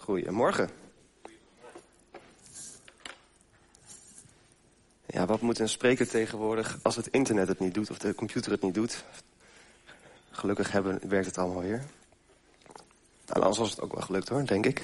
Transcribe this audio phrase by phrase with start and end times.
[0.00, 0.70] Goedemorgen.
[5.06, 8.52] Ja, wat moet een spreker tegenwoordig als het internet het niet doet of de computer
[8.52, 9.04] het niet doet?
[10.30, 11.84] Gelukkig hebben, werkt het allemaal weer.
[13.26, 14.78] Nou, anders was het ook wel gelukt hoor, denk ik.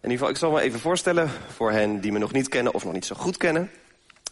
[0.00, 2.74] In ieder geval, ik zal me even voorstellen voor hen die me nog niet kennen
[2.74, 3.70] of nog niet zo goed kennen.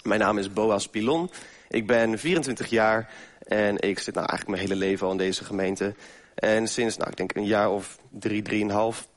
[0.02, 1.30] Mijn naam is Boas Pilon.
[1.68, 5.44] Ik ben 24 jaar en ik zit nou eigenlijk mijn hele leven al in deze
[5.44, 5.94] gemeente.
[6.34, 9.08] En sinds, nou, ik denk een jaar of drie, drieënhalf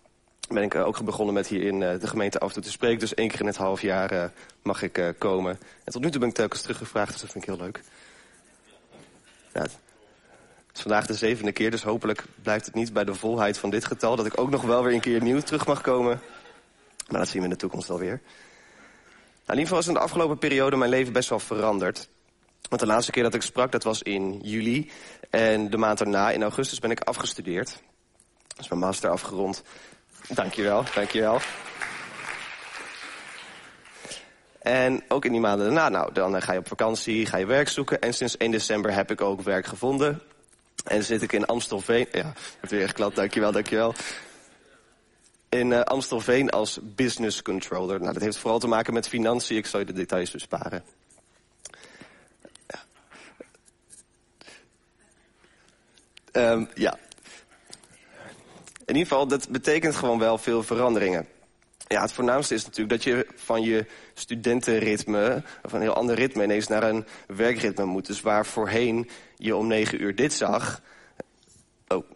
[0.50, 3.00] ben ik ook begonnen met hier in de gemeente af en toe te spreken.
[3.00, 4.32] Dus één keer in het half jaar
[4.62, 5.60] mag ik komen.
[5.84, 7.82] En tot nu toe ben ik telkens teruggevraagd, dus dat vind ik heel leuk.
[9.54, 9.72] Ja, het
[10.74, 13.86] is vandaag de zevende keer, dus hopelijk blijft het niet bij de volheid van dit
[13.86, 14.16] getal...
[14.16, 16.20] dat ik ook nog wel weer een keer nieuw terug mag komen.
[17.08, 18.22] Maar dat zien we in de toekomst wel weer.
[19.47, 22.10] Nou, in ieder geval is in de afgelopen periode mijn leven best wel veranderd.
[22.70, 24.92] Want de laatste keer dat ik sprak, dat was in juli.
[25.30, 27.82] En de maand daarna, in augustus, ben ik afgestudeerd.
[28.58, 29.64] Dus mijn master afgerond.
[30.30, 31.40] Dankjewel, dankjewel.
[34.59, 37.69] En ook in die maanden daarna, nou, dan ga je op vakantie, ga je werk
[37.69, 38.02] zoeken.
[38.02, 40.22] En sinds 1 december heb ik ook werk gevonden.
[40.84, 42.08] En zit ik in Amstelveen.
[42.12, 43.94] Ja, wordt weer geklapt, dankjewel, dankjewel.
[45.50, 48.00] In uh, Amstelveen als business controller.
[48.00, 49.58] Nou, dat heeft vooral te maken met financiën.
[49.58, 50.84] Ik zal je de details besparen.
[56.38, 56.97] Um, ja.
[58.85, 61.27] In ieder geval, dat betekent gewoon wel veel veranderingen.
[61.88, 65.44] Ja, het voornaamste is natuurlijk dat je van je studentenritme...
[65.63, 68.05] of een heel ander ritme ineens naar een werkritme moet.
[68.05, 70.81] Dus waar voorheen je om negen uur dit zag...
[71.88, 72.09] Oh.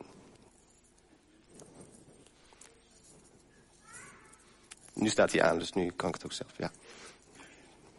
[4.93, 6.71] Nu staat hij aan, dus nu kan ik het ook zelf, ja.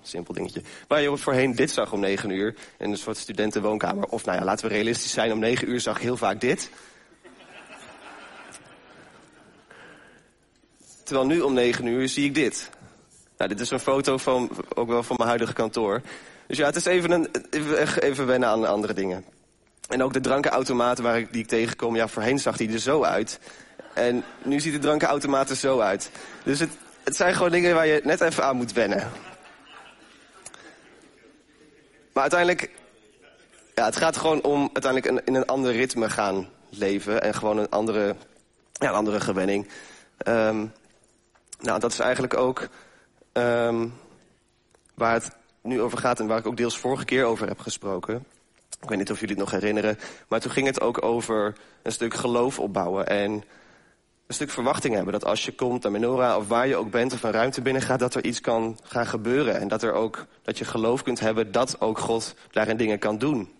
[0.02, 0.62] Simpel dingetje.
[0.88, 2.54] Waar je voorheen dit zag om negen uur...
[2.78, 4.04] in een soort studentenwoonkamer...
[4.04, 6.70] of nou ja, laten we realistisch zijn, om negen uur zag je heel vaak dit...
[11.04, 12.70] Terwijl nu om negen uur zie ik dit.
[13.36, 16.00] Nou, dit is een foto van, ook wel van mijn huidige kantoor.
[16.46, 19.24] Dus ja, het is even, een, even, even wennen aan andere dingen.
[19.88, 23.02] En ook de drankenautomaten waar ik, die ik tegenkom, ja, voorheen zag die er zo
[23.02, 23.38] uit.
[23.94, 26.10] En nu ziet de drankenautomaat er zo uit.
[26.44, 26.70] Dus het,
[27.04, 29.10] het zijn gewoon dingen waar je net even aan moet wennen.
[32.12, 32.70] Maar uiteindelijk,
[33.74, 37.22] ja, het gaat gewoon om uiteindelijk een, in een ander ritme gaan leven.
[37.22, 38.16] En gewoon een andere,
[38.72, 39.68] ja, een andere gewenning.
[40.26, 40.72] Um,
[41.60, 42.68] nou, dat is eigenlijk ook
[43.32, 43.94] um,
[44.94, 45.30] waar het
[45.62, 46.20] nu over gaat...
[46.20, 48.26] en waar ik ook deels vorige keer over heb gesproken.
[48.80, 49.98] Ik weet niet of jullie het nog herinneren.
[50.28, 53.06] Maar toen ging het ook over een stuk geloof opbouwen...
[53.06, 53.44] en
[54.32, 55.12] een stuk verwachting hebben.
[55.12, 57.82] Dat als je komt naar Menorah of waar je ook bent of een ruimte binnen
[57.82, 57.98] gaat...
[57.98, 59.60] dat er iets kan gaan gebeuren.
[59.60, 63.18] En dat, er ook, dat je geloof kunt hebben dat ook God daarin dingen kan
[63.18, 63.52] doen.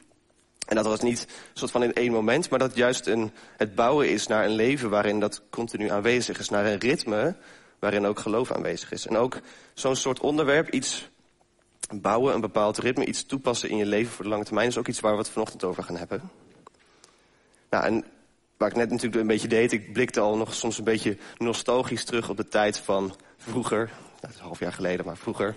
[0.68, 1.28] En dat was niet een
[1.58, 2.50] soort van in één moment...
[2.50, 6.48] maar dat juist een, het bouwen is naar een leven waarin dat continu aanwezig is.
[6.48, 7.36] Naar een ritme
[7.78, 9.06] waarin ook geloof aanwezig is.
[9.06, 9.40] En ook
[9.74, 11.10] zo'n soort onderwerp, iets
[11.94, 14.68] bouwen, een bepaald ritme, iets toepassen in je leven voor de lange termijn...
[14.68, 16.30] is ook iets waar we het vanochtend over gaan hebben.
[17.70, 18.04] Nou, en
[18.62, 19.72] waar ik net natuurlijk een beetje deed...
[19.72, 23.90] ik blikte al nog soms een beetje nostalgisch terug op de tijd van vroeger.
[24.20, 25.54] Dat is een half jaar geleden, maar vroeger.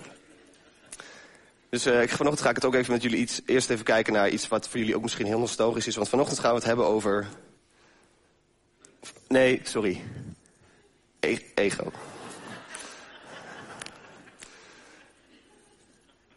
[1.70, 4.30] Dus uh, vanochtend ga ik het ook even met jullie iets, eerst even kijken naar
[4.30, 5.96] iets wat voor jullie ook misschien heel nostalgisch is.
[5.96, 7.28] Want vanochtend gaan we het hebben over...
[9.28, 10.02] Nee, sorry.
[11.20, 11.92] E ego.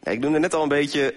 [0.03, 1.15] ik noemde net al een beetje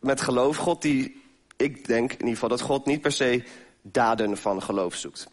[0.00, 0.56] met geloof.
[0.56, 1.22] God die,
[1.56, 3.44] ik denk in ieder geval dat God niet per se
[3.82, 5.28] daden van geloof zoekt.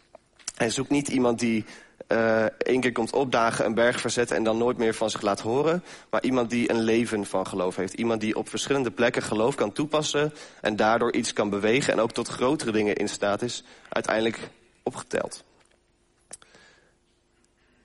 [0.56, 1.64] Hij zoekt niet iemand die
[2.08, 5.40] uh, één keer komt opdagen, een berg verzetten en dan nooit meer van zich laat
[5.40, 5.84] horen.
[6.10, 7.94] Maar iemand die een leven van geloof heeft.
[7.94, 12.12] Iemand die op verschillende plekken geloof kan toepassen en daardoor iets kan bewegen en ook
[12.12, 14.50] tot grotere dingen in staat is, uiteindelijk
[14.82, 15.44] opgeteld.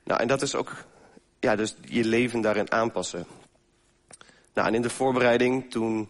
[0.03, 0.71] Nou, en dat is ook,
[1.39, 3.25] ja, dus je leven daarin aanpassen.
[4.53, 6.09] Nou, en in de voorbereiding toen...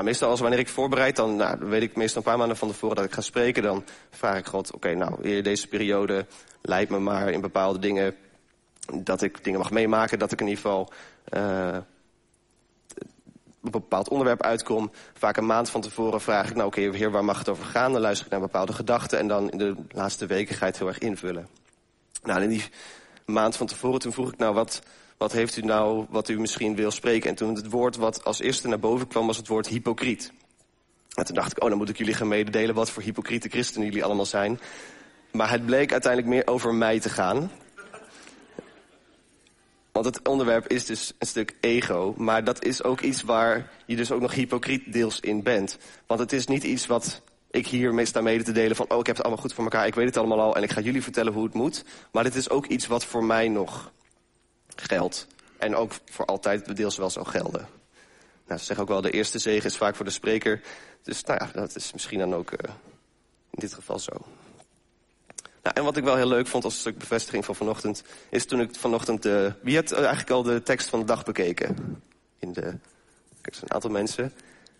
[0.00, 2.68] Nou, meestal als wanneer ik voorbereid, dan, nou, weet ik meestal een paar maanden van
[2.68, 3.62] tevoren dat ik ga spreken.
[3.62, 6.26] Dan vraag ik God, oké, nou, in deze periode
[6.62, 8.16] leidt me maar in bepaalde dingen...
[9.02, 10.92] dat ik dingen mag meemaken, dat ik in ieder geval...
[11.34, 11.76] Uh,
[13.62, 14.90] op een bepaald onderwerp uitkom.
[15.14, 17.92] Vaak een maand van tevoren vraag ik, nou oké, heer, waar mag het over gaan?
[17.92, 20.80] Dan luister ik naar bepaalde gedachten en dan in de laatste weken ga je het
[20.80, 21.48] heel erg invullen.
[22.22, 22.64] Nou, in die
[23.24, 24.82] maand van tevoren toen vroeg ik, nou, wat,
[25.20, 27.30] wat heeft u nou wat u misschien wil spreken?
[27.30, 30.32] En toen het woord wat als eerste naar boven kwam was het woord hypocriet.
[31.14, 33.86] En toen dacht ik, oh, dan moet ik jullie gaan mededelen wat voor hypocriete christenen
[33.86, 34.60] jullie allemaal zijn.
[35.32, 37.50] Maar het bleek uiteindelijk meer over mij te gaan.
[39.92, 42.14] Want het onderwerp is dus een stuk ego.
[42.16, 45.78] Maar dat is ook iets waar je dus ook nog hypocriet deels in bent.
[46.06, 48.90] Want het is niet iets wat ik hier sta mede te delen van...
[48.90, 50.56] oh, ik heb het allemaal goed voor elkaar, ik weet het allemaal al...
[50.56, 51.84] en ik ga jullie vertellen hoe het moet.
[52.12, 53.92] Maar dit is ook iets wat voor mij nog
[54.76, 55.26] geldt.
[55.58, 57.68] En ook voor altijd deels wel zo gelden.
[58.46, 60.60] Nou, ze zeggen ook wel, de eerste zegen is vaak voor de spreker.
[61.02, 62.74] Dus nou ja, dat is misschien dan ook uh,
[63.50, 64.12] in dit geval zo.
[65.62, 68.02] Nou, en wat ik wel heel leuk vond als stuk bevestiging van vanochtend...
[68.30, 69.22] is toen ik vanochtend...
[69.22, 72.02] De, wie heeft eigenlijk al de tekst van de dag bekeken?
[72.38, 72.76] In de,
[73.40, 74.32] kijk, een aantal mensen.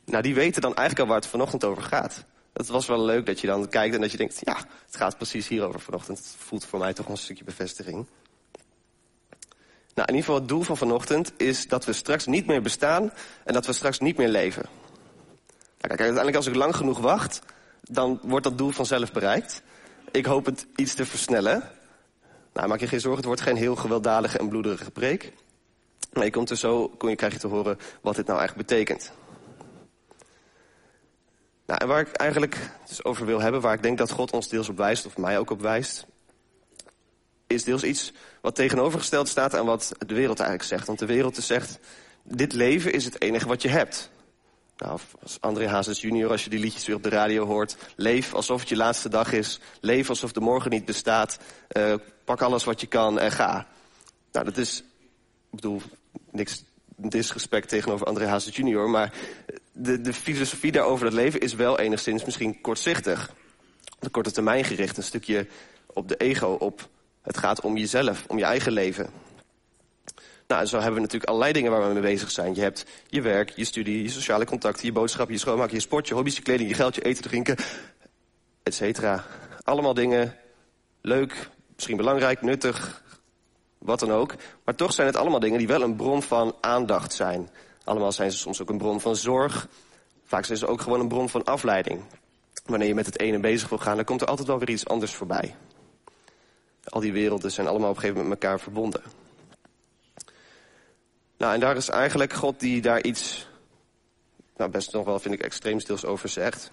[0.04, 2.24] Nou, die weten dan eigenlijk al waar het vanochtend over gaat.
[2.52, 4.40] Het was wel leuk dat je dan kijkt en dat je denkt...
[4.44, 4.56] ja,
[4.86, 6.18] het gaat precies hierover vanochtend.
[6.18, 8.06] Het voelt voor mij toch een stukje bevestiging.
[10.00, 13.12] Nou, in ieder geval het doel van vanochtend is dat we straks niet meer bestaan...
[13.44, 14.62] en dat we straks niet meer leven.
[14.62, 17.42] Nou, kijk, uiteindelijk als ik lang genoeg wacht...
[17.80, 19.62] dan wordt dat doel vanzelf bereikt.
[20.10, 21.70] Ik hoop het iets te versnellen.
[22.52, 25.32] Nou, maak je geen zorgen, het wordt geen heel gewelddadige en bloederige preek.
[26.12, 28.68] Maar je komt er zo, kon je, krijg je te horen wat dit nou eigenlijk
[28.68, 29.12] betekent.
[31.66, 34.48] Nou, en waar ik eigenlijk dus over wil hebben, waar ik denk dat God ons
[34.48, 36.06] deels op wijst, of mij ook op wijst,
[37.50, 40.86] is deels iets wat tegenovergesteld staat aan wat de wereld eigenlijk zegt.
[40.86, 41.78] Want de wereld zegt,
[42.22, 44.10] dit leven is het enige wat je hebt.
[44.76, 47.76] Nou, als André Hazes junior, als je die liedjes weer op de radio hoort...
[47.96, 49.60] leef alsof het je laatste dag is.
[49.80, 51.38] Leef alsof de morgen niet bestaat.
[51.76, 51.94] Uh,
[52.24, 53.66] pak alles wat je kan en ga.
[54.32, 54.78] Nou, dat is...
[55.50, 55.82] Ik bedoel,
[56.30, 56.64] niks
[56.96, 58.90] disrespect tegenover André Hazes junior...
[58.90, 59.12] maar
[59.72, 63.32] de, de filosofie daarover het leven is wel enigszins misschien kortzichtig.
[63.98, 65.46] De korte termijn gericht, een stukje
[65.86, 66.88] op de ego, op
[67.22, 69.10] het gaat om jezelf, om je eigen leven.
[70.46, 72.54] Nou, zo hebben we natuurlijk allerlei dingen waar we mee bezig zijn.
[72.54, 76.08] Je hebt je werk, je studie, je sociale contacten, je boodschappen, je schoonmaken, je sport,
[76.08, 77.56] je hobby's, je kleding, je geld, je eten, drinken,
[78.62, 79.24] et cetera.
[79.62, 80.36] Allemaal dingen,
[81.00, 83.02] leuk, misschien belangrijk, nuttig,
[83.78, 84.34] wat dan ook.
[84.64, 87.50] Maar toch zijn het allemaal dingen die wel een bron van aandacht zijn.
[87.84, 89.68] Allemaal zijn ze soms ook een bron van zorg.
[90.24, 92.04] Vaak zijn ze ook gewoon een bron van afleiding.
[92.64, 94.88] Wanneer je met het ene bezig wil gaan, dan komt er altijd wel weer iets
[94.88, 95.54] anders voorbij.
[96.84, 99.02] Al die werelden zijn allemaal op een gegeven moment met elkaar verbonden.
[101.36, 103.48] Nou, en daar is eigenlijk God die daar iets,
[104.56, 106.70] nou best nog wel vind ik extreem stils over zegt.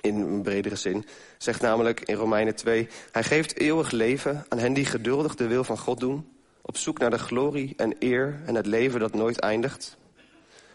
[0.00, 1.06] In een bredere zin.
[1.38, 5.64] Zegt namelijk in Romeinen 2, hij geeft eeuwig leven aan hen die geduldig de wil
[5.64, 6.28] van God doen.
[6.62, 9.96] Op zoek naar de glorie en eer en het leven dat nooit eindigt.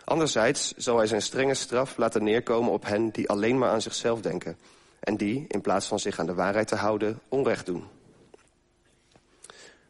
[0.03, 4.21] Anderzijds zal hij zijn strenge straf laten neerkomen op hen die alleen maar aan zichzelf
[4.21, 4.57] denken.
[4.99, 7.83] En die, in plaats van zich aan de waarheid te houden, onrecht doen.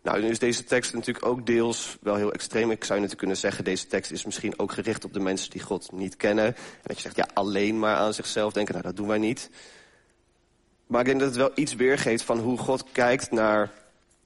[0.07, 2.71] Nou, nu is deze tekst natuurlijk ook deels wel heel extreem.
[2.71, 5.61] Ik zou natuurlijk kunnen zeggen, deze tekst is misschien ook gericht op de mensen die
[5.61, 6.45] God niet kennen.
[6.45, 9.49] En dat je zegt, ja, alleen maar aan zichzelf denken, nou, dat doen wij niet.
[10.85, 13.71] Maar ik denk dat het wel iets weergeeft van hoe God kijkt naar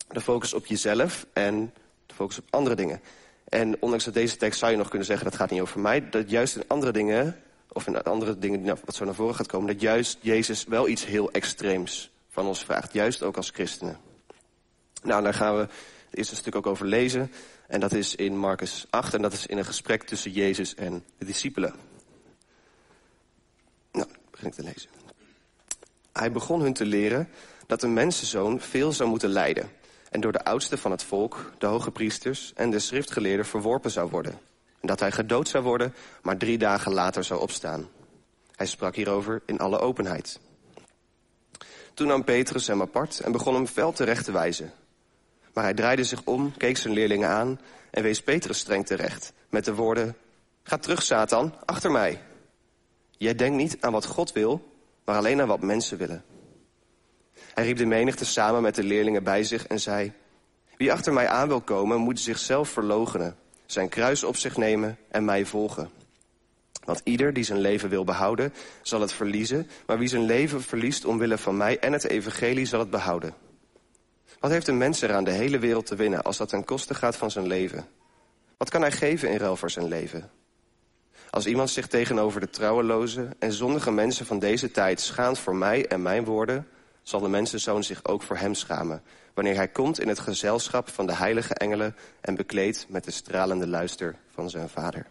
[0.08, 1.74] de focus op jezelf en
[2.06, 3.02] de focus op andere dingen.
[3.50, 6.10] En ondanks dat deze tekst zou je nog kunnen zeggen, dat gaat niet over mij.
[6.10, 7.42] Dat juist in andere dingen,
[7.72, 9.68] of in andere dingen nou, wat zo naar voren gaat komen...
[9.68, 12.94] dat juist Jezus wel iets heel extreems van ons vraagt.
[12.94, 14.11] Juist ook als christenen.
[15.02, 17.32] Nou, daar gaan we het eerste stuk ook over lezen.
[17.68, 21.04] En dat is in Marcus 8 en dat is in een gesprek tussen Jezus en
[21.18, 21.74] de discipelen.
[23.92, 24.90] Nou, begin ik te lezen.
[26.14, 27.30] Hij begon hun te leren
[27.68, 29.70] dat de mensenzoon veel zou moeten lijden...
[30.10, 34.10] en door de oudsten van het volk, de hoge priesters en de schriftgeleerden verworpen zou
[34.10, 34.40] worden...
[34.80, 37.90] en dat hij gedood zou worden, maar drie dagen later zou opstaan.
[38.56, 40.40] Hij sprak hierover in alle openheid.
[41.94, 44.74] Toen nam Petrus hem apart en begon hem fel terecht te wijzen...
[45.54, 47.60] Maar hij draaide zich om, keek zijn leerlingen aan
[47.92, 50.16] en wees Petrus streng terecht met de woorden...
[50.64, 52.22] Ga terug, Satan, achter mij.
[53.18, 54.74] Jij denkt niet aan wat God wil,
[55.06, 56.24] maar alleen aan wat mensen willen.
[57.54, 60.14] Hij riep de menigte samen met de leerlingen bij zich en zei...
[60.78, 63.36] Wie achter mij aan wil komen, moet zichzelf verloochenen...
[63.66, 65.90] zijn kruis op zich nemen en mij volgen.
[66.86, 69.70] Want ieder die zijn leven wil behouden, zal het verliezen...
[69.86, 73.34] maar wie zijn leven verliest omwille van mij en het evangelie zal het behouden...
[74.42, 76.94] Wat heeft een mens er aan de hele wereld te winnen als dat ten koste
[76.94, 77.86] gaat van zijn leven?
[78.58, 80.32] Wat kan hij geven in ruil voor zijn leven?
[81.30, 85.88] Als iemand zich tegenover de trouweloze en zondige mensen van deze tijd schaamt voor mij
[85.88, 86.68] en mijn woorden,
[87.02, 91.06] zal de mensenzoon zich ook voor hem schamen, wanneer hij komt in het gezelschap van
[91.06, 95.08] de heilige engelen en bekleed met de stralende luister van zijn vader.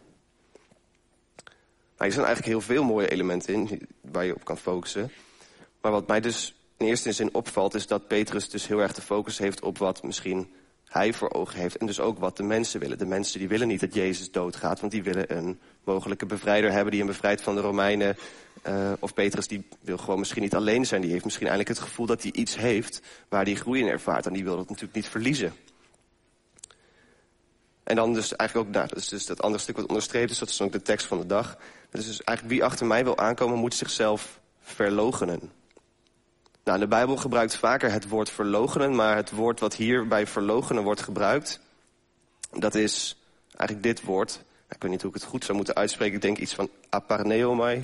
[1.96, 5.12] Nou, er zijn eigenlijk heel veel mooie elementen in waar je op kan focussen.
[5.80, 7.74] Maar wat mij dus in eerste zin opvalt...
[7.74, 10.52] is dat Petrus dus heel erg de focus heeft op wat misschien
[10.86, 11.76] hij voor ogen heeft.
[11.76, 12.98] En dus ook wat de mensen willen.
[12.98, 14.80] De mensen die willen niet dat Jezus doodgaat...
[14.80, 16.90] want die willen een mogelijke bevrijder hebben...
[16.90, 18.16] die hem bevrijdt van de Romeinen.
[18.68, 21.00] Uh, of Petrus die wil gewoon misschien niet alleen zijn.
[21.00, 23.02] Die heeft misschien eigenlijk het gevoel dat hij iets heeft...
[23.28, 24.26] waar hij groei in ervaart.
[24.26, 25.52] En die wil dat natuurlijk niet verliezen.
[27.82, 30.38] En dan dus eigenlijk ook, dat is dus dat andere stuk wat onderstreept is.
[30.38, 31.58] Dat is ook de tekst van de dag.
[31.90, 35.59] Dat is dus eigenlijk wie achter mij wil aankomen moet zichzelf verlogenen.
[36.70, 40.82] Nou, de Bijbel gebruikt vaker het woord verlogenen, maar het woord wat hier bij verlogenen
[40.82, 41.60] wordt gebruikt,
[42.52, 43.16] dat is
[43.56, 44.42] eigenlijk dit woord.
[44.68, 46.14] Ik weet niet hoe ik het goed zou moeten uitspreken.
[46.14, 47.82] Ik denk iets van aparneomai.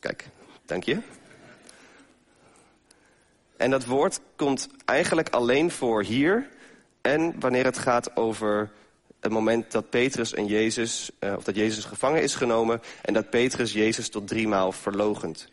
[0.00, 0.28] Kijk,
[0.66, 0.98] dank je.
[3.56, 6.48] En dat woord komt eigenlijk alleen voor hier
[7.00, 8.70] en wanneer het gaat over
[9.20, 13.30] het moment dat Petrus en Jezus, uh, of dat Jezus gevangen is genomen en dat
[13.30, 15.48] Petrus Jezus tot driemaal verlogent.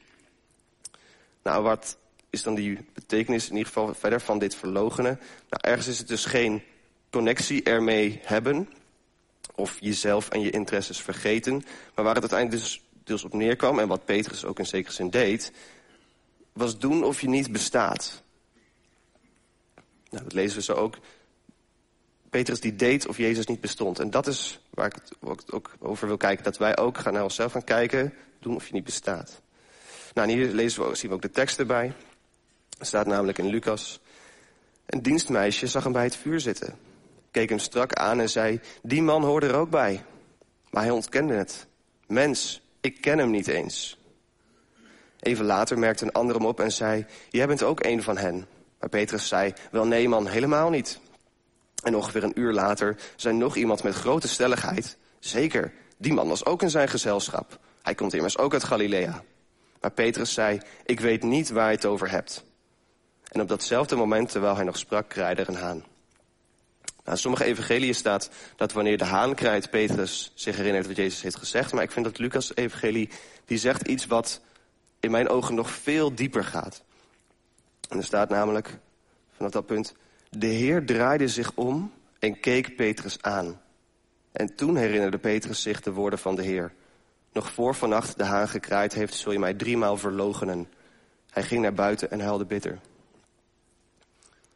[1.43, 1.97] Nou, wat
[2.35, 5.19] is dan die betekenis in ieder geval verder van dit verlogenen?
[5.49, 6.63] Nou, ergens is het dus geen
[7.09, 8.69] connectie ermee hebben
[9.55, 11.63] of jezelf en je interesses vergeten.
[11.95, 15.51] Maar waar het uiteindelijk dus op neerkwam en wat Petrus ook in zekere zin deed,
[16.53, 18.23] was doen of je niet bestaat.
[20.09, 20.97] Nou, dat lezen we zo ook.
[22.29, 23.99] Petrus die deed of Jezus niet bestond.
[23.99, 26.43] En dat is waar ik het ook over wil kijken.
[26.43, 28.13] Dat wij ook gaan naar onszelf gaan kijken.
[28.39, 29.41] Doen of je niet bestaat.
[30.13, 31.93] Nou, hier lezen we, zien we ook de tekst erbij.
[32.77, 33.99] Er staat namelijk in Lucas.
[34.85, 36.77] Een dienstmeisje zag hem bij het vuur zitten.
[37.31, 40.03] Keek hem strak aan en zei, die man hoorde er ook bij.
[40.69, 41.67] Maar hij ontkende het.
[42.07, 43.99] Mens, ik ken hem niet eens.
[45.19, 48.47] Even later merkte een ander hem op en zei, jij bent ook een van hen.
[48.79, 50.99] Maar Petrus zei, wel nee man, helemaal niet.
[51.83, 54.97] En ongeveer een uur later zei nog iemand met grote stelligheid...
[55.19, 57.59] zeker, die man was ook in zijn gezelschap.
[57.81, 59.23] Hij komt immers ook uit Galilea.
[59.81, 62.43] Maar Petrus zei, ik weet niet waar je het over hebt.
[63.35, 65.83] En op datzelfde moment, terwijl hij nog sprak, kraaide er een haan.
[67.03, 71.35] Nou, sommige evangeliën staat dat wanneer de haan krijgt, Petrus zich herinnert wat Jezus heeft
[71.35, 71.73] gezegd.
[71.73, 73.09] Maar ik vind dat Lucas evangelie,
[73.45, 74.41] die zegt iets wat
[74.99, 76.83] in mijn ogen nog veel dieper gaat.
[77.89, 78.77] En er staat namelijk,
[79.35, 79.95] vanaf dat punt,
[80.29, 83.61] de Heer draaide zich om en keek Petrus aan.
[84.31, 86.73] En toen herinnerde Petrus zich de woorden van de Heer.
[87.31, 90.67] Nog voor vannacht de haan gekraaid heeft, zul je mij driemaal verlogenen.
[91.29, 92.79] Hij ging naar buiten en huilde bitter.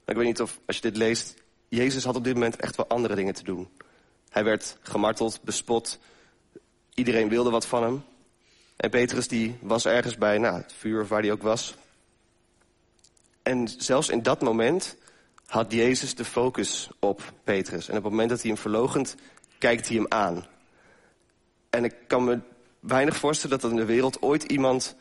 [0.10, 1.34] Ik weet niet of, als je dit leest,
[1.68, 3.70] Jezus had op dit moment echt wel andere dingen te doen.
[4.30, 6.00] Hij werd gemarteld, bespot.
[6.94, 8.04] Iedereen wilde wat van hem.
[8.76, 11.76] En Petrus die was ergens bij nou, het vuur of waar hij ook was.
[13.42, 14.98] En zelfs in dat moment
[15.46, 17.90] had Jezus de focus op Petrus.
[17.90, 19.16] En op het moment dat hij hem verlogent,
[19.58, 20.46] kijkt hij hem aan.
[21.70, 22.40] En ik kan me
[22.80, 24.96] weinig voorstellen dat er in de wereld ooit iemand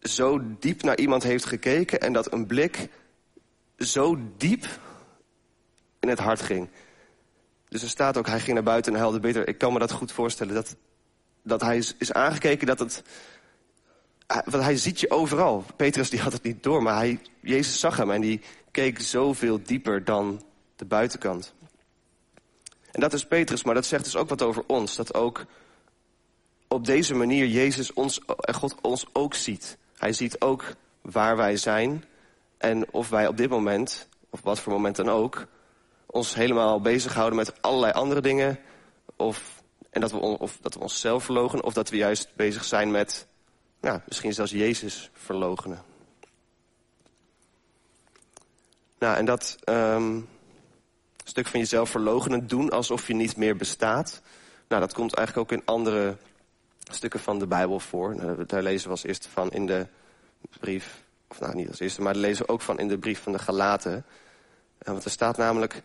[0.00, 2.00] zo diep naar iemand heeft gekeken...
[2.00, 2.88] en dat een blik
[3.78, 4.66] zo diep
[6.00, 6.68] in het hart ging.
[7.68, 9.48] Dus er staat ook, hij ging naar buiten en huilde bitter.
[9.48, 10.76] Ik kan me dat goed voorstellen, dat,
[11.42, 13.02] dat hij is, is aangekeken dat het...
[14.26, 15.64] Want hij ziet je overal.
[15.76, 18.40] Petrus die had het niet door, maar hij, Jezus zag hem en die
[18.70, 20.42] keek zoveel dieper dan
[20.76, 21.54] de buitenkant.
[22.92, 24.96] En dat is Petrus, maar dat zegt dus ook wat over ons.
[24.96, 25.44] Dat ook
[26.68, 29.78] op deze manier Jezus ons, en God ons ook ziet.
[29.96, 32.04] Hij ziet ook waar wij zijn
[32.58, 35.46] en of wij op dit moment, of wat voor moment dan ook,
[36.06, 38.58] ons helemaal bezighouden met allerlei andere dingen.
[39.16, 42.90] Of, en dat we, of dat we onszelf verlogen, of dat we juist bezig zijn
[42.90, 43.26] met
[43.80, 45.82] ja, misschien zelfs Jezus verlogenen.
[48.98, 50.28] Nou, en dat um,
[51.24, 54.22] stuk van jezelf verlogenen, doen alsof je niet meer bestaat.
[54.68, 56.16] Nou, dat komt eigenlijk ook in andere
[56.90, 58.16] stukken van de Bijbel voor.
[58.16, 59.86] Nou, daar lezen we als eerste van in de
[60.60, 63.32] brief, of nou niet als eerste, maar lezen we ook van in de brief van
[63.32, 64.04] de Galaten.
[64.78, 65.82] Want er staat namelijk,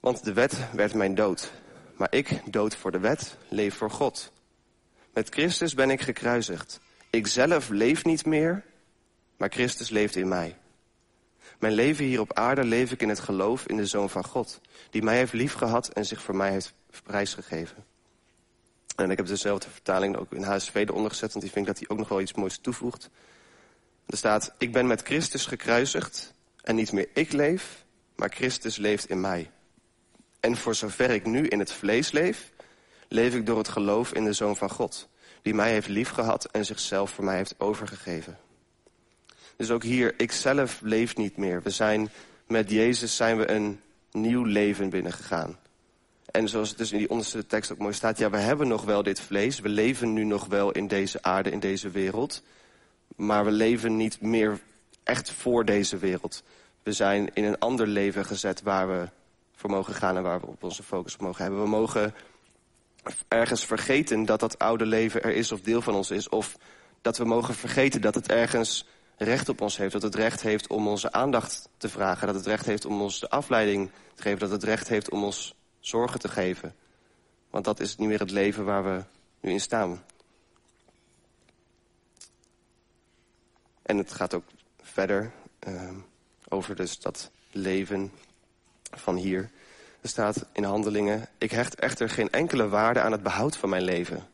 [0.00, 1.52] want de wet werd mijn dood.
[1.96, 4.32] Maar ik, dood voor de wet, leef voor God.
[5.12, 6.80] Met Christus ben ik gekruisigd.
[7.10, 8.64] Ik zelf leef niet meer,
[9.36, 10.56] maar Christus leeft in mij.
[11.58, 14.60] Mijn leven hier op aarde leef ik in het geloof in de Zoon van God...
[14.90, 17.84] die mij heeft liefgehad en zich voor mij heeft prijsgegeven.
[18.96, 21.32] En ik heb dezelfde vertaling ook in HSV eronder gezet...
[21.32, 23.10] want die vind ik dat hij ook nog wel iets moois toevoegt.
[24.06, 26.32] Er staat, ik ben met Christus gekruisigd...
[26.62, 27.84] en niet meer ik leef,
[28.16, 29.50] maar Christus leeft in mij.
[30.40, 32.50] En voor zover ik nu in het vlees leef...
[33.08, 35.08] leef ik door het geloof in de Zoon van God...
[35.42, 38.38] die mij heeft liefgehad en zichzelf voor mij heeft overgegeven.
[39.56, 41.62] Dus ook hier, ik zelf leef niet meer.
[41.62, 42.10] We zijn,
[42.46, 43.80] met Jezus zijn we een
[44.12, 45.58] nieuw leven binnengegaan.
[46.30, 48.18] En zoals het dus in die onderste tekst ook mooi staat...
[48.18, 49.60] ja, we hebben nog wel dit vlees.
[49.60, 52.42] We leven nu nog wel in deze aarde, in deze wereld.
[53.14, 54.60] Maar we leven niet meer
[55.02, 56.42] echt voor deze wereld.
[56.82, 59.08] We zijn in een ander leven gezet waar we
[59.54, 60.16] voor mogen gaan...
[60.16, 61.62] en waar we op onze focus mogen hebben.
[61.62, 62.14] We mogen
[63.28, 66.28] ergens vergeten dat dat oude leven er is of deel van ons is.
[66.28, 66.56] Of
[67.00, 69.92] dat we mogen vergeten dat het ergens recht op ons heeft.
[69.92, 72.26] Dat het recht heeft om onze aandacht te vragen.
[72.26, 74.38] Dat het recht heeft om ons de afleiding te geven.
[74.38, 76.74] Dat het recht heeft om ons zorgen te geven.
[77.50, 79.04] Want dat is niet meer het leven waar we
[79.40, 80.02] nu in staan.
[83.84, 84.44] En het gaat ook
[84.82, 85.32] verder
[85.68, 85.90] uh,
[86.48, 88.12] over dus dat leven
[88.90, 89.50] van hier.
[90.00, 93.82] Er staat in handelingen, ik hecht echter geen enkele waarde aan het behoud van mijn
[93.82, 94.26] leven.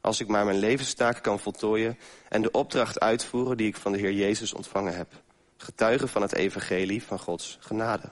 [0.00, 3.98] Als ik maar mijn levenstaak kan voltooien en de opdracht uitvoeren die ik van de
[3.98, 5.12] Heer Jezus ontvangen heb.
[5.56, 8.10] Getuigen van het evangelie van Gods genade.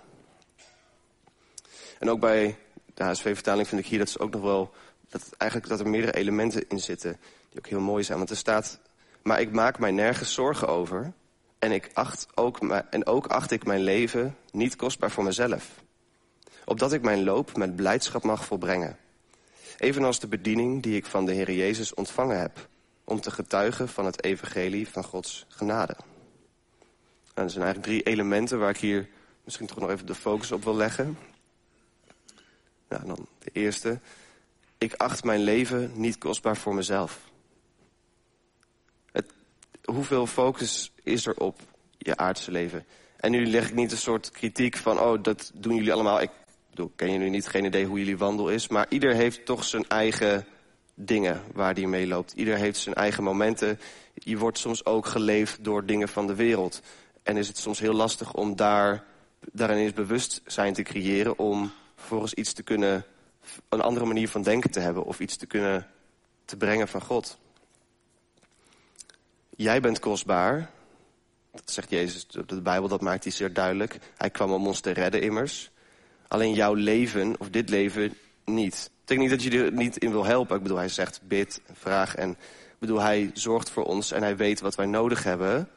[1.98, 2.58] En ook bij
[2.94, 4.74] de HSV-vertaling vind ik hier dat ze ook nog wel...
[5.08, 8.18] Dat, eigenlijk, dat er meerdere elementen in zitten die ook heel mooi zijn.
[8.18, 8.80] Want er staat,
[9.26, 11.12] maar ik maak mij nergens zorgen over...
[11.58, 12.58] en, ik acht ook,
[12.90, 15.70] en ook acht ik mijn leven niet kostbaar voor mezelf.
[16.64, 18.96] Opdat ik mijn loop met blijdschap mag volbrengen.
[19.78, 22.68] Evenals de bediening die ik van de Heer Jezus ontvangen heb...
[23.04, 25.96] om te getuigen van het evangelie van Gods genade.
[27.34, 29.08] En er zijn eigenlijk drie elementen waar ik hier
[29.44, 31.18] misschien toch nog even de focus op wil leggen.
[32.88, 34.00] Nou, dan de eerste.
[34.78, 37.26] Ik acht mijn leven niet kostbaar voor mezelf.
[39.86, 41.60] Hoeveel focus is er op
[41.98, 42.84] je aardse leven?
[43.16, 45.00] En nu leg ik niet een soort kritiek van...
[45.00, 46.20] oh, dat doen jullie allemaal.
[46.20, 46.30] Ik
[46.70, 48.68] bedoel, ken jullie niet, geen idee hoe jullie wandel is.
[48.68, 50.46] Maar ieder heeft toch zijn eigen
[50.94, 52.32] dingen waar die mee loopt.
[52.32, 53.80] Ieder heeft zijn eigen momenten.
[54.14, 56.82] Je wordt soms ook geleefd door dingen van de wereld.
[57.22, 59.04] En is het soms heel lastig om daar,
[59.52, 61.38] daarin eens bewustzijn te creëren...
[61.38, 63.04] om vervolgens iets te kunnen,
[63.68, 65.04] een andere manier van denken te hebben...
[65.04, 65.86] of iets te kunnen
[66.44, 67.38] te brengen van God.
[69.56, 70.70] Jij bent kostbaar.
[71.52, 73.98] Dat zegt Jezus, de Bijbel, dat maakt hij zeer duidelijk.
[74.16, 75.70] Hij kwam om ons te redden immers.
[76.28, 78.90] Alleen jouw leven, of dit leven, niet.
[79.00, 80.56] Ik denk niet dat je er niet in wil helpen.
[80.56, 82.30] Ik bedoel, hij zegt bid, vraag en...
[82.30, 85.68] Ik bedoel, hij zorgt voor ons en hij weet wat wij nodig hebben.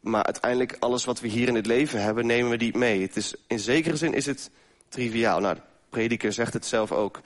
[0.00, 3.02] Maar uiteindelijk, alles wat we hier in het leven hebben, nemen we niet mee.
[3.02, 4.50] Het is, in zekere zin is het
[4.88, 5.40] triviaal.
[5.40, 5.60] Nou, de
[5.90, 7.20] prediker zegt het zelf ook.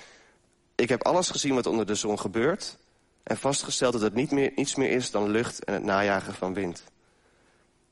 [0.75, 2.79] Ik heb alles gezien wat onder de zon gebeurt...
[3.23, 6.55] en vastgesteld dat het niet meer, niets meer is dan lucht en het najagen van
[6.55, 6.85] wind.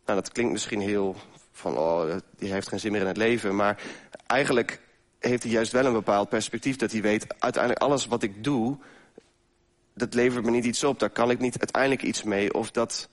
[0.05, 1.17] Nou, dat klinkt misschien heel
[1.53, 3.57] van, oh, die heeft geen zin meer in het leven.
[3.57, 3.83] Maar
[4.27, 4.81] eigenlijk
[5.19, 6.77] heeft hij juist wel een bepaald perspectief...
[6.77, 8.77] dat hij weet, uiteindelijk alles wat ik doe...
[9.95, 10.99] dat levert me niet iets op.
[10.99, 12.55] Daar kan ik niet uiteindelijk iets mee.
[12.55, 13.09] Of dat,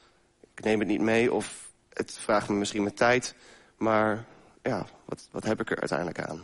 [0.56, 3.36] ik neem het niet mee, of het vraagt me misschien mijn tijd.
[3.78, 4.25] Maar
[4.62, 6.43] ja, wat, wat heb ik er uiteindelijk aan?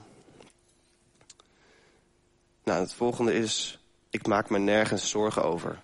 [2.63, 3.80] Nou, het volgende is,
[4.11, 5.81] ik maak me nergens zorgen over.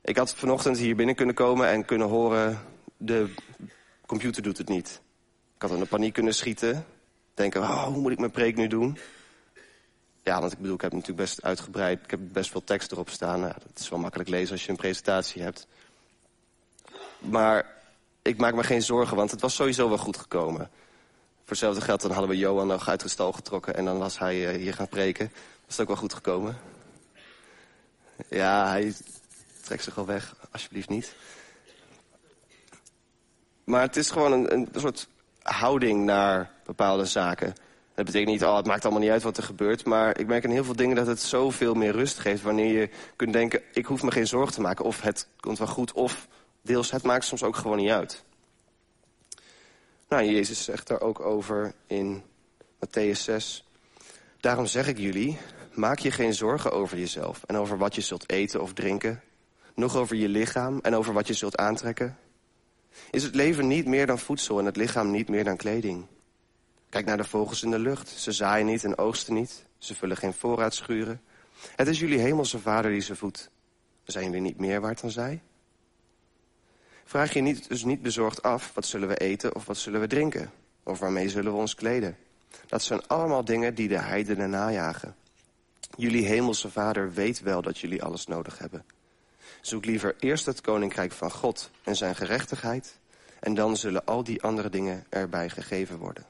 [0.00, 2.60] Ik had vanochtend hier binnen kunnen komen en kunnen horen...
[2.96, 3.34] de
[4.06, 5.00] computer doet het niet.
[5.56, 6.86] Ik had in de paniek kunnen schieten.
[7.34, 8.98] Denken, oh, hoe moet ik mijn preek nu doen?
[10.22, 12.04] Ja, want ik bedoel, ik heb natuurlijk best uitgebreid...
[12.04, 13.40] ik heb best veel tekst erop staan.
[13.40, 15.66] Dat is wel makkelijk lezen als je een presentatie hebt.
[17.18, 17.66] Maar
[18.22, 20.70] ik maak me geen zorgen, want het was sowieso wel goed gekomen.
[21.36, 23.74] Voor hetzelfde geld dan hadden we Johan nog uit de stal getrokken...
[23.74, 25.30] en dan was hij uh, hier gaan preken.
[25.64, 26.73] Was het ook wel goed gekomen?
[28.28, 28.94] Ja, hij
[29.60, 30.36] trekt zich al weg.
[30.50, 31.14] Alsjeblieft niet.
[33.64, 35.08] Maar het is gewoon een, een soort
[35.42, 37.54] houding naar bepaalde zaken.
[37.94, 39.84] Dat betekent niet, oh, het maakt allemaal niet uit wat er gebeurt.
[39.84, 42.42] Maar ik merk in heel veel dingen dat het zoveel meer rust geeft...
[42.42, 44.84] wanneer je kunt denken, ik hoef me geen zorgen te maken.
[44.84, 46.28] Of het komt wel goed, of
[46.62, 48.24] deels het maakt soms ook gewoon niet uit.
[50.08, 52.22] Nou, Jezus zegt daar ook over in
[52.86, 53.64] Matthäus 6.
[54.40, 55.38] Daarom zeg ik jullie,
[55.76, 57.42] maak je geen zorgen over jezelf...
[57.46, 59.22] en over wat je zult eten of drinken.
[59.74, 62.18] Nog over je lichaam en over wat je zult aantrekken.
[63.10, 66.06] Is het leven niet meer dan voedsel en het lichaam niet meer dan kleding?
[66.88, 68.08] Kijk naar de vogels in de lucht.
[68.08, 69.66] Ze zaaien niet en oogsten niet.
[69.78, 71.20] Ze vullen geen voorraadschuren.
[71.76, 73.50] Het is jullie hemelse vader die ze voedt.
[74.04, 75.42] Zijn jullie niet meer waard dan zij?
[77.04, 80.06] Vraag je niet, dus niet bezorgd af, wat zullen we eten of wat zullen we
[80.06, 80.50] drinken?
[80.82, 82.16] Of waarmee zullen we ons kleden?
[82.66, 85.16] Dat zijn allemaal dingen die de heidenen najagen.
[85.96, 88.84] Jullie hemelse vader weet wel dat jullie alles nodig hebben.
[89.60, 92.98] Zoek liever eerst het koninkrijk van God en zijn gerechtigheid...
[93.40, 96.26] en dan zullen al die andere dingen erbij gegeven worden.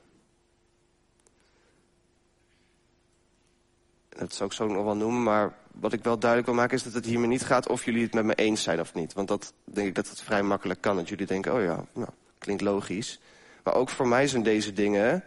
[4.09, 6.77] Dat zou ik zo nog wel noemen, maar wat ik wel duidelijk wil maken...
[6.77, 9.12] is dat het hiermee niet gaat of jullie het met me eens zijn of niet.
[9.12, 10.96] Want dat denk ik dat het vrij makkelijk kan.
[10.96, 13.20] Dat jullie denken, oh ja, nou, klinkt logisch.
[13.62, 15.24] Maar ook voor mij zijn deze dingen...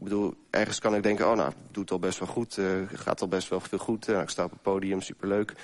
[0.00, 2.56] Ik bedoel, ergens kan ik denken, oh nou, doet al best wel goed.
[2.56, 4.08] Uh, gaat al best wel veel goed.
[4.08, 5.54] Uh, ik sta op het podium, superleuk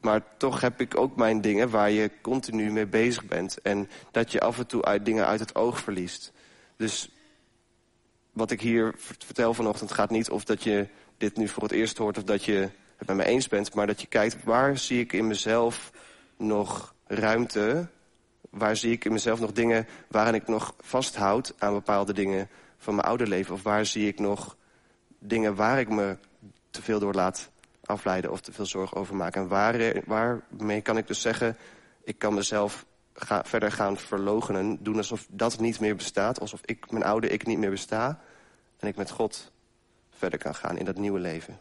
[0.00, 3.60] maar toch heb ik ook mijn dingen waar je continu mee bezig bent.
[3.62, 6.32] En dat je af en toe uit dingen uit het oog verliest.
[6.76, 7.10] Dus
[8.32, 11.98] wat ik hier vertel vanochtend gaat niet of dat je dit nu voor het eerst
[11.98, 12.18] hoort...
[12.18, 14.44] of dat je het met me eens bent, maar dat je kijkt...
[14.44, 15.92] waar zie ik in mezelf
[16.36, 17.88] nog ruimte?
[18.50, 21.54] Waar zie ik in mezelf nog dingen waarin ik nog vasthoud...
[21.58, 22.48] aan bepaalde dingen
[22.80, 23.54] van mijn oude leven?
[23.54, 24.56] Of waar zie ik nog
[25.18, 26.16] dingen waar ik me
[26.70, 27.50] te veel door laat
[27.84, 29.42] afleiden of te veel zorg over maken.
[29.42, 31.56] En waar, waarmee kan ik dus zeggen,
[32.04, 34.82] ik kan mezelf ga, verder gaan verlogenen.
[34.82, 36.40] Doen alsof dat niet meer bestaat.
[36.40, 38.20] Alsof ik, mijn oude ik niet meer besta.
[38.78, 39.52] En ik met God
[40.10, 41.58] verder kan gaan in dat nieuwe leven.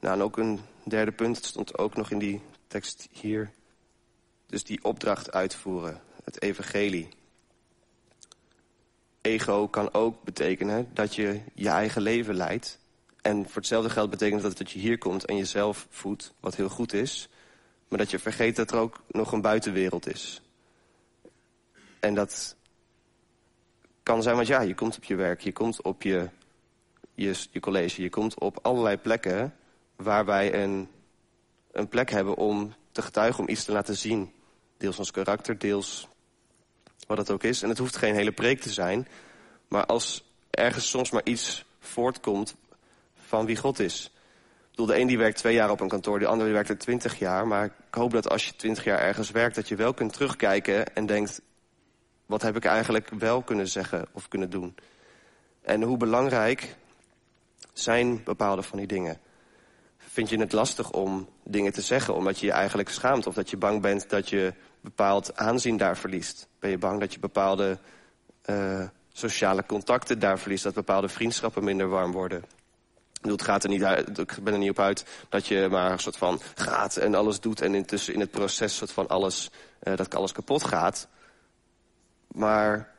[0.00, 3.50] Nou, en ook een derde punt, stond ook nog in die tekst hier.
[4.46, 7.08] Dus die opdracht uitvoeren, het evangelie.
[9.20, 12.78] Ego kan ook betekenen dat je je eigen leven leidt.
[13.22, 16.68] En voor hetzelfde geld betekent dat dat je hier komt en jezelf voedt, wat heel
[16.68, 17.28] goed is.
[17.88, 20.42] Maar dat je vergeet dat er ook nog een buitenwereld is.
[22.00, 22.56] En dat
[24.02, 26.28] kan zijn, want ja, je komt op je werk, je komt op je,
[27.14, 29.54] je, je college, je komt op allerlei plekken
[29.96, 30.88] waar wij een,
[31.72, 34.32] een plek hebben om te getuigen, om iets te laten zien.
[34.76, 36.08] Deels ons karakter, deels
[37.06, 37.62] wat het ook is.
[37.62, 39.08] En het hoeft geen hele preek te zijn.
[39.68, 42.54] Maar als ergens soms maar iets voortkomt
[43.16, 44.04] van wie God is.
[44.04, 46.68] Ik bedoel, de een die werkt twee jaar op een kantoor, de ander die werkt
[46.68, 47.46] er twintig jaar.
[47.46, 50.94] Maar ik hoop dat als je twintig jaar ergens werkt, dat je wel kunt terugkijken
[50.94, 51.40] en denkt...
[52.26, 54.74] wat heb ik eigenlijk wel kunnen zeggen of kunnen doen?
[55.62, 56.76] En hoe belangrijk
[57.72, 59.18] zijn bepaalde van die dingen?
[60.14, 63.26] Vind je het lastig om dingen te zeggen omdat je je eigenlijk schaamt...
[63.26, 66.48] of dat je bang bent dat je bepaald aanzien daar verliest?
[66.58, 67.78] Ben je bang dat je bepaalde
[68.50, 70.64] uh, sociale contacten daar verliest...
[70.64, 72.44] dat bepaalde vriendschappen minder warm worden?
[73.20, 75.98] het gaat er niet uit, ik ben er niet op uit dat je maar een
[75.98, 77.60] soort van gaat en alles doet...
[77.60, 79.50] en intussen in het proces soort van alles,
[79.82, 81.08] uh, dat alles kapot gaat.
[82.28, 82.94] Maar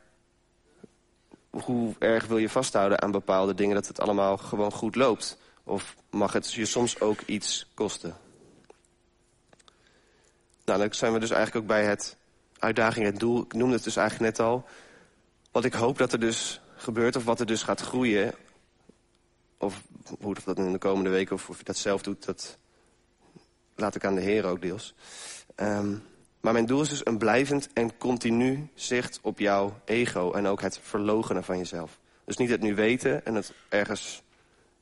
[1.50, 3.74] hoe erg wil je vasthouden aan bepaalde dingen...
[3.74, 5.44] dat het allemaal gewoon goed loopt?
[5.68, 8.16] Of mag het je soms ook iets kosten?
[10.64, 12.16] Nou, dan zijn we dus eigenlijk ook bij het
[12.58, 13.42] uitdaging, het doel.
[13.42, 14.64] Ik noemde het dus eigenlijk net al.
[15.50, 18.34] Wat ik hoop dat er dus gebeurt, of wat er dus gaat groeien...
[19.58, 19.82] of
[20.20, 22.24] hoe dat in de komende weken, of of je dat zelf doet...
[22.24, 22.58] dat
[23.74, 24.94] laat ik aan de Heer ook deels.
[25.56, 26.02] Um,
[26.40, 30.32] maar mijn doel is dus een blijvend en continu zicht op jouw ego...
[30.32, 31.98] en ook het verlogenen van jezelf.
[32.24, 34.22] Dus niet het nu weten en het ergens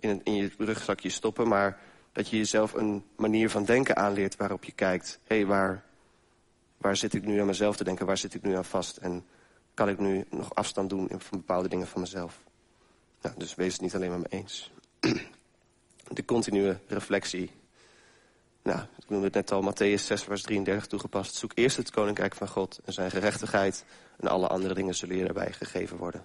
[0.05, 1.49] in, in je rugzakje stoppen...
[1.49, 1.79] maar
[2.13, 5.21] dat je jezelf een manier van denken aanleert waarop je kijkt...
[5.25, 5.85] hé, hey, waar,
[6.77, 8.97] waar zit ik nu aan mezelf te denken, waar zit ik nu aan vast...
[8.97, 9.25] en
[9.75, 12.41] kan ik nu nog afstand doen van bepaalde dingen van mezelf.
[13.21, 14.71] Nou, dus wees het niet alleen maar mee eens.
[16.13, 17.51] De continue reflectie.
[18.63, 21.35] Nou, ik noemde het net al, Matthäus 6, vers 33 toegepast.
[21.35, 23.85] Zoek eerst het koninkrijk van God en zijn gerechtigheid...
[24.17, 26.25] en alle andere dingen zullen je daarbij gegeven worden.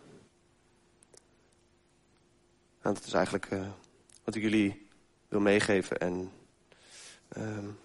[2.82, 3.68] Nou, dat is eigenlijk uh,
[4.24, 4.88] wat ik jullie
[5.28, 5.98] wil meegeven.
[5.98, 6.32] En
[7.38, 7.78] um,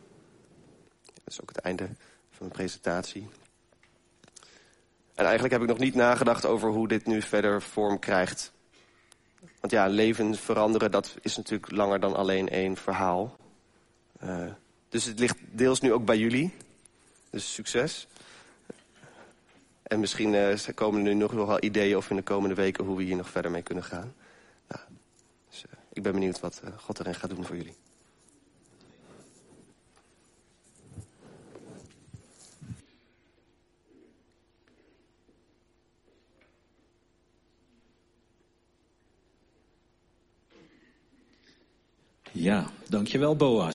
[1.05, 1.89] dat is ook het einde
[2.31, 3.29] van de presentatie.
[5.15, 8.53] En eigenlijk heb ik nog niet nagedacht over hoe dit nu verder vorm krijgt.
[9.61, 13.37] Want ja, leven veranderen, dat is natuurlijk langer dan alleen één verhaal.
[14.25, 14.47] Uh,
[14.89, 16.55] dus het ligt deels nu ook bij jullie.
[17.31, 18.07] Dus succes.
[19.83, 22.97] En misschien uh, komen er nu nog wel ideeën of in de komende weken hoe
[22.97, 24.15] we hier nog verder mee kunnen gaan.
[24.67, 27.75] Dus, uh, ik ben benieuwd wat uh, God erin gaat doen voor jullie.
[42.33, 43.63] Ja, dankjewel Boas.